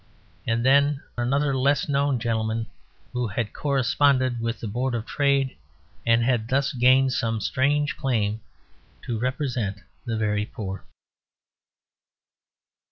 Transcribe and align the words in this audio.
and 0.47 0.65
then 0.65 0.99
another 1.15 1.55
less 1.55 1.87
known 1.87 2.17
gentleman 2.17 2.65
who 3.13 3.27
had 3.27 3.53
"corresponded" 3.53 4.41
with 4.41 4.59
the 4.59 4.67
Board 4.67 4.95
of 4.95 5.05
Trade, 5.05 5.55
and 6.07 6.23
had 6.23 6.47
thus 6.47 6.73
gained 6.73 7.13
some 7.13 7.39
strange 7.39 7.95
claim 7.95 8.41
to 9.03 9.19
represent 9.19 9.83
the 10.03 10.17
very 10.17 10.43
poor. 10.47 10.83